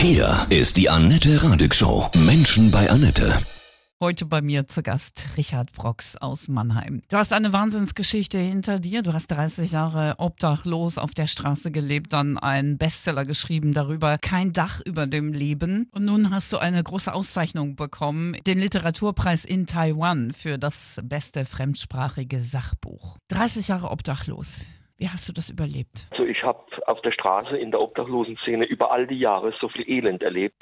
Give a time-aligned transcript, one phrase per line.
[0.00, 2.08] Hier ist die Annette Radig Show.
[2.24, 3.36] Menschen bei Annette.
[4.00, 7.02] Heute bei mir zu Gast Richard Brox aus Mannheim.
[7.08, 9.02] Du hast eine Wahnsinnsgeschichte hinter dir.
[9.02, 14.52] Du hast 30 Jahre obdachlos auf der Straße gelebt, dann einen Bestseller geschrieben darüber, kein
[14.52, 15.88] Dach über dem Leben.
[15.90, 21.44] Und nun hast du eine große Auszeichnung bekommen, den Literaturpreis in Taiwan für das beste
[21.44, 23.18] fremdsprachige Sachbuch.
[23.30, 24.60] 30 Jahre obdachlos.
[24.98, 26.08] Wie hast du das überlebt?
[26.10, 29.88] Also ich habe auf der Straße in der Obdachlosenszene über all die Jahre so viel
[29.88, 30.56] Elend erlebt,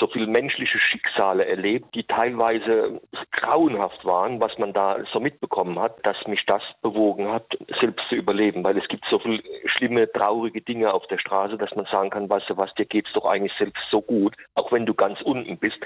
[0.00, 3.02] so viele menschliche Schicksale erlebt, die teilweise
[3.44, 7.44] grauenhaft waren, was man da so mitbekommen hat, dass mich das bewogen hat,
[7.80, 11.74] selbst zu überleben, weil es gibt so viele schlimme, traurige Dinge auf der Straße, dass
[11.74, 14.86] man sagen kann, weißt du was, dir geht's doch eigentlich selbst so gut, auch wenn
[14.86, 15.76] du ganz unten bist,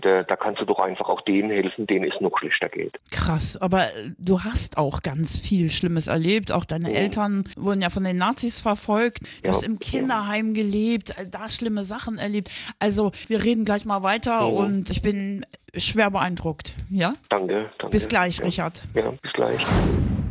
[0.00, 2.98] da, da kannst du doch einfach auch denen helfen, denen es noch schlechter geht.
[3.10, 3.86] Krass, aber
[4.18, 6.94] du hast auch ganz viel Schlimmes erlebt, auch deine Mhm.
[6.94, 9.20] Eltern wurden ja von den Nazis verfolgt.
[9.22, 12.50] Du Ja, hast im Kinderheim gelebt, äh, da schlimme Sachen erlebt.
[12.78, 14.56] Also, wir reden gleich mal weiter Mhm.
[14.56, 15.44] und ich bin
[15.76, 16.74] schwer beeindruckt.
[16.90, 17.14] Ja?
[17.28, 17.90] Danke, danke.
[17.90, 18.44] Bis gleich, ja.
[18.44, 18.82] Richard.
[18.94, 19.64] Ja, bis gleich.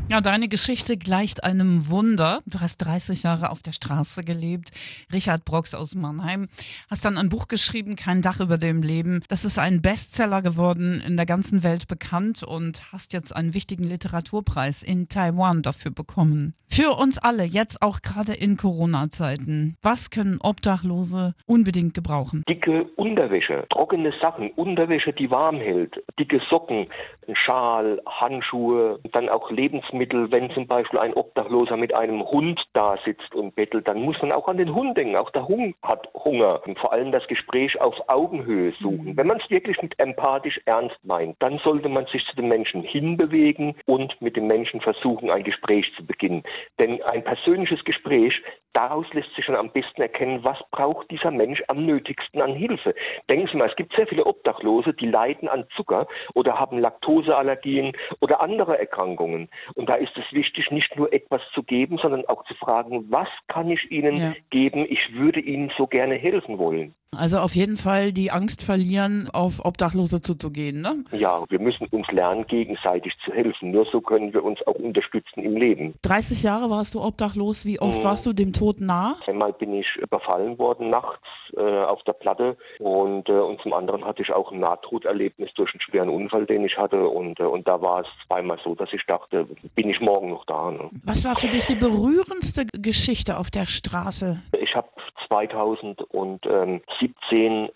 [0.10, 2.42] Ja, deine Geschichte gleicht einem Wunder.
[2.46, 4.72] Du hast 30 Jahre auf der Straße gelebt.
[5.12, 6.50] Richard Brox aus Mannheim.
[6.92, 9.24] Hast dann ein Buch geschrieben, Kein Dach über dem Leben.
[9.30, 13.86] Das ist ein Bestseller geworden, in der ganzen Welt bekannt und hast jetzt einen wichtigen
[13.86, 16.54] Literaturpreis in Taiwan dafür bekommen.
[16.68, 19.78] Für uns alle, jetzt auch gerade in Corona-Zeiten.
[19.84, 22.44] Was können Obdachlose unbedingt gebrauchen?
[22.50, 26.88] Dicke Unterwäsche, trockene Sachen, Unterwäsche, die warm hält, dicke Socken,
[27.34, 29.93] Schal, Handschuhe, dann auch Lebensmittel.
[30.00, 34.32] Wenn zum Beispiel ein Obdachloser mit einem Hund da sitzt und bettelt, dann muss man
[34.32, 35.16] auch an den Hund denken.
[35.16, 36.62] Auch der Hund hat Hunger.
[36.66, 39.16] Und vor allem das Gespräch auf Augenhöhe suchen.
[39.16, 42.82] Wenn man es wirklich mit empathisch ernst meint, dann sollte man sich zu den Menschen
[42.82, 46.44] hinbewegen und mit den Menschen versuchen, ein Gespräch zu beginnen.
[46.80, 48.42] Denn ein persönliches Gespräch,
[48.74, 52.94] daraus lässt sich schon am besten erkennen, was braucht dieser Mensch am nötigsten an Hilfe.
[53.30, 57.94] Denken Sie mal, es gibt sehr viele Obdachlose, die leiden an Zucker oder haben Laktoseallergien
[58.20, 59.50] oder andere Erkrankungen.
[59.76, 63.30] Und da ist es wichtig, nicht nur etwas zu geben, sondern auch zu fragen, was
[63.48, 64.34] kann ich Ihnen Ja.
[64.50, 64.86] geben?
[64.90, 66.96] Ich würde Ihnen so gerne helfen wollen.
[67.18, 71.04] Also auf jeden Fall die Angst verlieren, auf Obdachlose zuzugehen, ne?
[71.12, 73.72] Ja, wir müssen uns lernen, gegenseitig zu helfen.
[73.72, 75.94] Nur so können wir uns auch unterstützen im Leben.
[76.04, 77.66] 30 Jahre warst du obdachlos.
[77.66, 78.04] Wie oft Mhm.
[78.04, 79.16] warst du dem Tod nah?
[79.28, 81.22] Einmal bin ich überfallen worden nachts
[81.56, 85.72] äh, auf der Platte und, äh, und zum anderen hatte ich auch ein Nahtoderlebnis durch
[85.74, 88.92] einen schweren Unfall, den ich hatte und, äh, und da war es zweimal so, dass
[88.92, 89.46] ich dachte,
[89.76, 90.72] bin ich morgen noch da.
[90.72, 90.90] Ne?
[91.04, 94.42] Was war für dich die berührendste Geschichte auf der Straße?
[94.60, 94.88] Ich habe
[95.34, 97.13] 2017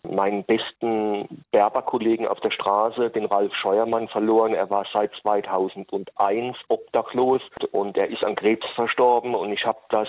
[0.04, 4.54] meinen besten Berberkollegen auf der Straße, den Ralf Scheuermann, verloren.
[4.54, 7.42] Er war seit 2001 obdachlos
[7.72, 10.08] und er ist an Krebs verstorben und ich habe das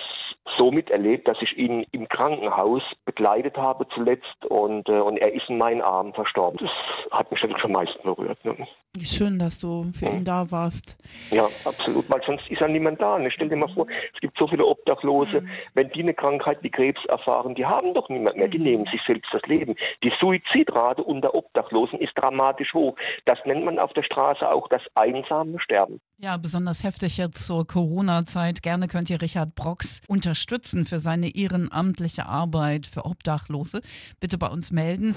[0.57, 5.49] so miterlebt, dass ich ihn im Krankenhaus begleitet habe zuletzt und, äh, und er ist
[5.49, 6.59] in meinen Armen verstorben.
[6.61, 8.43] Das hat mich natürlich am meisten berührt.
[8.43, 8.67] Ne?
[9.03, 10.97] Schön, dass du für ihn da warst.
[11.31, 13.19] Ja, absolut, weil sonst ist ja niemand da.
[13.19, 13.29] Ne?
[13.31, 15.43] Stell dir mal vor, es gibt so viele Obdachlose,
[15.75, 19.01] wenn die eine Krankheit wie Krebs erfahren, die haben doch niemand mehr, die nehmen sich
[19.05, 19.75] selbst das Leben.
[20.03, 22.95] Die Suizidrate unter Obdachlosen ist dramatisch hoch.
[23.25, 25.99] Das nennt man auf der Straße auch das einsame Sterben.
[26.17, 28.61] Ja, besonders heftig jetzt zur Corona-Zeit.
[28.61, 33.81] Gerne könnt ihr Richard Brox unterstützen für seine ehrenamtliche Arbeit für Obdachlose.
[34.19, 35.15] Bitte bei uns melden.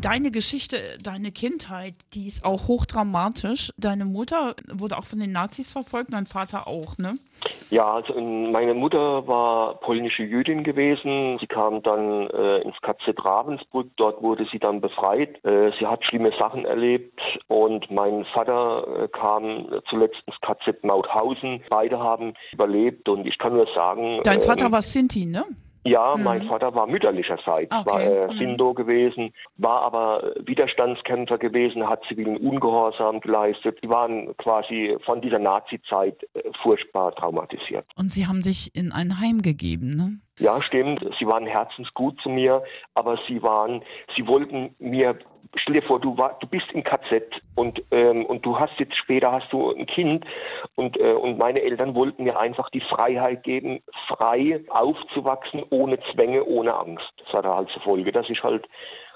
[0.00, 3.70] Deine Geschichte, deine Kindheit, die ist auch hochdramatisch.
[3.76, 7.18] Deine Mutter wurde auch von den Nazis verfolgt, dein Vater auch, ne?
[7.70, 11.38] Ja, also in, meine Mutter war polnische Jüdin gewesen.
[11.40, 13.88] Sie kam dann äh, ins KZ Ravensbrück.
[13.96, 15.44] Dort wurde sie dann befreit.
[15.44, 21.64] Äh, sie hat schlimme Sachen erlebt und mein Vater äh, kam zuletzt ins KZ Mauthausen.
[21.70, 24.20] Beide haben überlebt und ich kann nur sagen.
[24.22, 25.44] Dein ähm, Vater war Sinti, ne?
[25.88, 27.86] Ja, mein Vater war mütterlicherseits, Okay.
[27.90, 28.38] war äh, Mhm.
[28.38, 33.78] Sindo gewesen, war aber Widerstandskämpfer gewesen, hat zivilen Ungehorsam geleistet.
[33.82, 37.86] Die waren quasi von dieser Nazi-Zeit äh, furchtbar traumatisiert.
[37.96, 40.18] Und sie haben dich in ein Heim gegeben, ne?
[40.40, 41.04] Ja, stimmt.
[41.18, 42.62] Sie waren herzensgut zu mir,
[42.94, 43.82] aber sie waren,
[44.14, 45.16] sie wollten mir,
[45.56, 47.24] stell dir vor, du war, du bist im KZ
[47.54, 50.24] und ähm, und du hast jetzt später hast du ein Kind
[50.74, 56.44] und äh, und meine Eltern wollten mir einfach die Freiheit geben, frei aufzuwachsen, ohne Zwänge,
[56.44, 57.12] ohne Angst.
[57.24, 58.66] Das hatte halt zur Folge, dass ich halt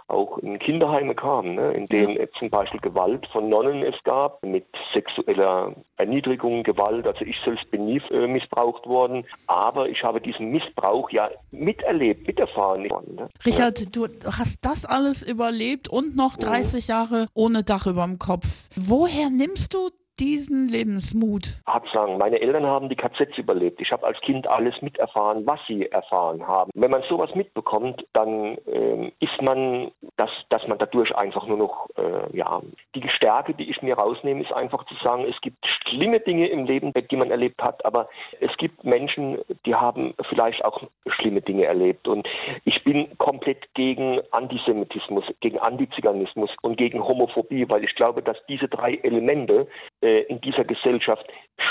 [0.09, 4.45] auch in Kinderheime kam, ne, in denen es zum Beispiel Gewalt von Nonnen es gab,
[4.45, 7.07] mit sexueller Erniedrigung, Gewalt.
[7.07, 12.27] Also ich selbst bin nie äh, missbraucht worden, aber ich habe diesen Missbrauch ja miterlebt,
[12.27, 12.83] miterfahren.
[12.83, 13.29] Ne?
[13.45, 18.69] Richard, du hast das alles überlebt und noch 30 Jahre ohne Dach über dem Kopf.
[18.77, 19.91] Woher nimmst du
[20.23, 21.57] diesen Lebensmut?
[21.67, 23.81] Hart sagen, meine Eltern haben die KZs überlebt.
[23.81, 26.71] Ich habe als Kind alles miterfahren, was sie erfahren haben.
[26.75, 31.89] Wenn man sowas mitbekommt, dann äh, ist man, dass, dass man dadurch einfach nur noch,
[31.97, 32.63] äh, ja,
[32.95, 36.67] die Stärke, die ich mir rausnehme, ist einfach zu sagen, es gibt schlimme Dinge im
[36.67, 38.09] Leben, die man erlebt hat, aber
[38.39, 42.07] es gibt Menschen, die haben vielleicht auch schlimme Dinge erlebt.
[42.07, 42.29] Und
[42.65, 48.69] ich bin komplett gegen Antisemitismus, gegen Antiziganismus und gegen Homophobie, weil ich glaube, dass diese
[48.69, 49.67] drei Elemente
[50.03, 51.25] in dieser Gesellschaft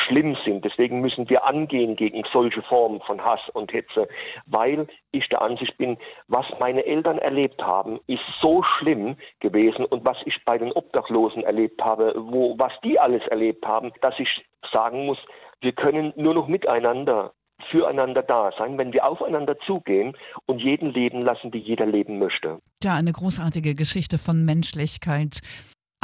[0.07, 0.63] schlimm sind.
[0.63, 4.07] Deswegen müssen wir angehen gegen solche Formen von Hass und Hetze,
[4.45, 5.98] weil ich der Ansicht bin,
[6.28, 11.44] was meine Eltern erlebt haben, ist so schlimm gewesen und was ich bei den Obdachlosen
[11.44, 14.30] erlebt habe, wo was die alles erlebt haben, dass ich
[14.72, 15.18] sagen muss,
[15.60, 17.33] wir können nur noch miteinander
[17.69, 22.60] füreinander da sein, wenn wir aufeinander zugehen und jeden leben lassen, wie jeder leben möchte.
[22.83, 25.42] Ja, eine großartige Geschichte von Menschlichkeit.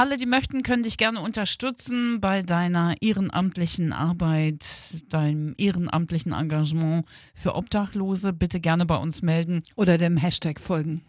[0.00, 4.64] Alle, die möchten, können dich gerne unterstützen bei deiner ehrenamtlichen Arbeit,
[5.08, 7.04] deinem ehrenamtlichen Engagement
[7.34, 8.32] für Obdachlose.
[8.32, 11.02] Bitte gerne bei uns melden oder dem Hashtag folgen.